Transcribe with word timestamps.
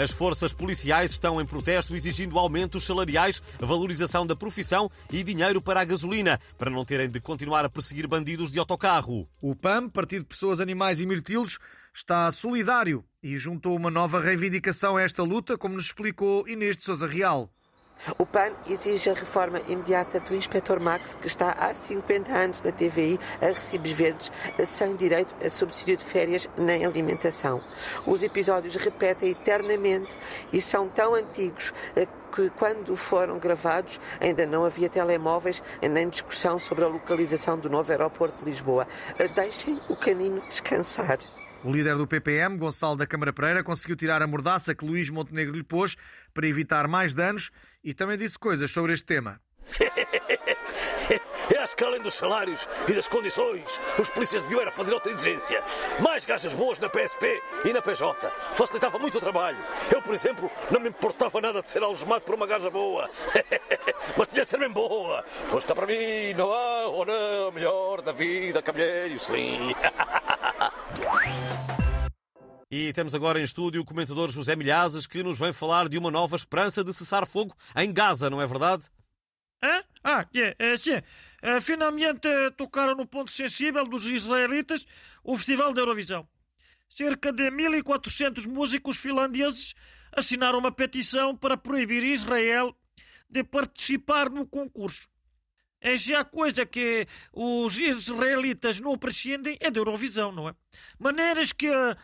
As 0.00 0.10
forças 0.10 0.54
policiais 0.54 1.10
estão 1.10 1.38
em 1.42 1.44
protesto 1.44 1.94
exigindo 1.94 2.38
aumentos 2.38 2.86
salariais, 2.86 3.42
valorização 3.58 4.26
da 4.26 4.34
profissão 4.34 4.90
e 5.12 5.22
dinheiro 5.22 5.60
para 5.60 5.82
a 5.82 5.84
gasolina, 5.84 6.40
para 6.56 6.70
não 6.70 6.86
terem 6.86 7.06
de 7.06 7.20
continuar 7.20 7.66
a 7.66 7.68
perseguir 7.68 8.06
bandidos 8.06 8.50
de 8.50 8.58
autocarro. 8.58 9.28
O 9.42 9.54
PAM, 9.54 9.90
Partido 9.90 10.22
de 10.22 10.28
Pessoas, 10.28 10.58
Animais 10.58 11.02
e 11.02 11.06
Mirtilos, 11.06 11.58
está 11.94 12.30
solidário 12.30 13.04
e 13.22 13.36
juntou 13.36 13.76
uma 13.76 13.90
nova 13.90 14.18
reivindicação 14.18 14.96
a 14.96 15.02
esta 15.02 15.22
luta, 15.22 15.58
como 15.58 15.74
nos 15.74 15.84
explicou 15.84 16.48
Inês 16.48 16.78
de 16.78 16.84
Sousa 16.84 17.06
Real. 17.06 17.52
O 18.18 18.24
PAN 18.24 18.50
exige 18.66 19.10
a 19.10 19.14
reforma 19.14 19.60
imediata 19.68 20.20
do 20.20 20.34
Inspetor 20.34 20.80
Max, 20.80 21.14
que 21.14 21.26
está 21.26 21.50
há 21.52 21.74
50 21.74 22.32
anos 22.32 22.62
na 22.62 22.72
TVI 22.72 23.20
a 23.42 23.46
recibos 23.46 23.90
verdes, 23.90 24.32
sem 24.64 24.96
direito 24.96 25.34
a 25.44 25.50
subsídio 25.50 25.98
de 25.98 26.04
férias 26.04 26.48
nem 26.56 26.84
alimentação. 26.84 27.60
Os 28.06 28.22
episódios 28.22 28.76
repetem 28.76 29.32
eternamente 29.32 30.16
e 30.52 30.60
são 30.60 30.88
tão 30.88 31.14
antigos 31.14 31.74
eh, 31.94 32.06
que, 32.34 32.48
quando 32.50 32.96
foram 32.96 33.38
gravados, 33.38 34.00
ainda 34.20 34.46
não 34.46 34.64
havia 34.64 34.88
telemóveis 34.88 35.62
nem 35.82 36.08
discussão 36.08 36.58
sobre 36.58 36.84
a 36.84 36.88
localização 36.88 37.58
do 37.58 37.68
novo 37.68 37.90
aeroporto 37.90 38.38
de 38.38 38.44
Lisboa. 38.44 38.86
Eh, 39.18 39.28
deixem 39.28 39.78
o 39.88 39.96
canino 39.96 40.40
descansar. 40.48 41.18
O 41.62 41.70
líder 41.70 41.96
do 41.96 42.06
PPM, 42.06 42.56
Gonçalo 42.56 42.96
da 42.96 43.06
Câmara 43.06 43.34
Pereira, 43.34 43.62
conseguiu 43.62 43.94
tirar 43.94 44.22
a 44.22 44.26
mordaça 44.26 44.74
que 44.74 44.84
Luís 44.84 45.10
Montenegro 45.10 45.54
lhe 45.54 45.62
pôs 45.62 45.94
para 46.32 46.46
evitar 46.46 46.88
mais 46.88 47.12
danos 47.12 47.50
e 47.84 47.92
também 47.92 48.16
disse 48.16 48.38
coisas 48.38 48.70
sobre 48.70 48.94
este 48.94 49.04
tema. 49.04 49.40
É 51.52 51.58
acho 51.58 51.76
que 51.76 51.84
além 51.84 52.00
dos 52.00 52.14
salários 52.14 52.68
e 52.88 52.92
das 52.92 53.08
condições, 53.08 53.80
os 53.98 54.08
polícias 54.08 54.42
deviam 54.44 54.60
era 54.60 54.70
fazer 54.70 54.94
outra 54.94 55.12
exigência. 55.12 55.62
Mais 56.00 56.24
gajas 56.24 56.54
boas 56.54 56.78
na 56.78 56.88
PSP 56.88 57.42
e 57.64 57.72
na 57.72 57.82
PJ. 57.82 58.30
Facilitava 58.54 58.98
muito 58.98 59.18
o 59.18 59.20
trabalho. 59.20 59.58
Eu, 59.92 60.00
por 60.00 60.14
exemplo, 60.14 60.50
não 60.70 60.80
me 60.80 60.88
importava 60.88 61.40
nada 61.40 61.60
de 61.60 61.68
ser 61.68 61.82
algemado 61.82 62.22
por 62.22 62.34
uma 62.34 62.46
gaja 62.46 62.70
boa. 62.70 63.10
Mas 64.16 64.28
tinha 64.28 64.44
de 64.44 64.50
ser 64.50 64.58
bem 64.58 64.70
boa. 64.70 65.24
Pois 65.50 65.64
cá 65.64 65.74
para 65.74 65.86
mim 65.86 66.34
não 66.36 66.52
há 66.52 66.88
não 66.88 67.52
melhor 67.52 68.00
da 68.00 68.12
vida 68.12 68.62
que 68.62 68.70
a 68.70 68.72
mulher 68.72 69.10
e 69.10 69.18
o. 69.18 69.74
E 72.70 72.92
temos 72.92 73.16
agora 73.16 73.40
em 73.40 73.42
estúdio 73.42 73.80
o 73.82 73.84
comentador 73.84 74.30
José 74.30 74.54
Milhazes 74.54 75.04
que 75.04 75.24
nos 75.24 75.38
vem 75.38 75.52
falar 75.52 75.88
de 75.88 75.98
uma 75.98 76.08
nova 76.08 76.36
esperança 76.36 76.84
de 76.84 76.92
cessar 76.92 77.26
fogo 77.26 77.52
em 77.76 77.92
Gaza, 77.92 78.30
não 78.30 78.40
é 78.40 78.46
verdade? 78.46 78.84
Hã? 79.62 79.82
Ah, 80.04 80.26
é, 80.34 80.54
é, 80.56 80.76
sim. 80.76 80.96
Uh, 80.96 81.60
finalmente 81.60 82.28
uh, 82.28 82.50
tocaram 82.52 82.94
no 82.94 83.06
ponto 83.06 83.32
sensível 83.32 83.84
dos 83.84 84.08
israelitas 84.08 84.86
o 85.24 85.36
Festival 85.36 85.72
da 85.72 85.82
Eurovisão. 85.82 86.28
Cerca 86.88 87.32
de 87.32 87.50
1.400 87.50 88.46
músicos 88.46 88.98
finlandeses 88.98 89.74
assinaram 90.12 90.58
uma 90.58 90.72
petição 90.72 91.36
para 91.36 91.56
proibir 91.56 92.04
Israel 92.04 92.74
de 93.28 93.44
participar 93.44 94.30
no 94.30 94.46
concurso. 94.46 95.08
É 95.80 95.96
já 95.96 96.22
coisa 96.24 96.66
que 96.66 97.06
os 97.32 97.78
israelitas 97.78 98.80
não 98.80 98.98
prescindem 98.98 99.56
é 99.60 99.70
da 99.70 99.80
Eurovisão, 99.80 100.30
não 100.30 100.48
é? 100.48 100.54
Maneiras 100.98 101.52
que 101.52 101.70
uh, 101.70 101.96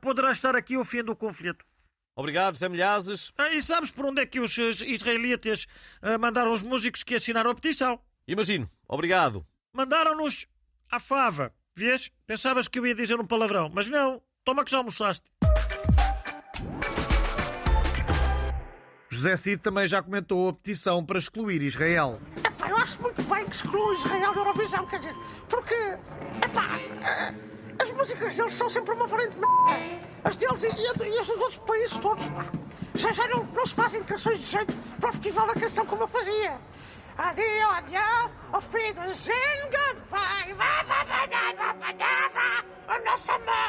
poderá 0.00 0.32
estar 0.32 0.56
aqui 0.56 0.76
o 0.76 0.84
fim 0.84 1.04
do 1.04 1.14
conflito. 1.14 1.64
Obrigado, 2.16 2.56
Zé 2.56 2.68
Milhazes. 2.68 3.32
Ah, 3.38 3.50
e 3.50 3.60
sabes 3.60 3.90
por 3.90 4.06
onde 4.06 4.20
é 4.22 4.26
que 4.26 4.40
os 4.40 4.56
israelitas 4.58 5.66
uh, 6.02 6.18
mandaram 6.18 6.52
os 6.52 6.62
músicos 6.62 7.02
que 7.02 7.14
assinaram 7.14 7.50
a 7.50 7.54
petição? 7.54 8.00
Imagino. 8.26 8.68
Obrigado. 8.88 9.46
Mandaram-nos 9.72 10.46
à 10.90 10.98
fava. 10.98 11.52
Vês? 11.76 12.10
Pensavas 12.26 12.68
que 12.68 12.78
eu 12.78 12.86
ia 12.86 12.94
dizer 12.94 13.18
um 13.18 13.26
palavrão, 13.26 13.70
mas 13.72 13.88
não. 13.88 14.22
Toma 14.44 14.64
que 14.64 14.70
já 14.70 14.78
almoçaste. 14.78 15.24
José 19.10 19.36
Cid 19.36 19.62
também 19.62 19.86
já 19.86 20.02
comentou 20.02 20.48
a 20.48 20.52
petição 20.52 21.04
para 21.04 21.18
excluir 21.18 21.62
Israel 21.62 22.20
acho 22.84 23.00
muito 23.00 23.22
bem 23.22 23.46
que 23.46 23.56
exclua 23.56 23.94
Israel 23.94 24.34
da 24.34 24.40
Eurovisão, 24.40 24.86
quer 24.86 24.98
dizer, 24.98 25.16
porque, 25.48 25.74
epá, 26.44 26.78
as 27.80 27.90
músicas 27.92 28.36
deles 28.36 28.52
são 28.52 28.68
sempre 28.68 28.94
uma 28.94 29.08
frente 29.08 29.30
de 29.30 29.40
merda. 29.40 30.06
As 30.22 30.36
deles 30.36 30.62
e, 30.64 30.68
e, 30.68 31.14
e, 31.14 31.18
as 31.18 31.26
dos 31.26 31.40
outros 31.40 31.58
países 31.58 31.96
todos, 31.98 32.28
pá. 32.30 32.44
Já 32.94 33.10
já 33.10 33.26
não, 33.28 33.44
não 33.44 33.66
se 33.66 33.74
fazem 33.74 34.02
canções 34.04 34.38
de 34.38 34.46
jeito 34.46 34.74
para 35.00 35.08
o 35.08 35.12
Festival 35.12 35.46
da 35.46 35.54
Canção 35.54 35.86
como 35.86 36.02
eu 36.02 36.08
fazia. 36.08 36.58
Adio, 37.16 37.70
adio, 37.70 38.30
o 38.52 38.60
fim 38.60 38.92
do 38.92 39.14
Zen, 39.14 39.34
goodbye. 39.62 40.52
O 42.86 43.04
nosso 43.04 43.32
amor. 43.32 43.64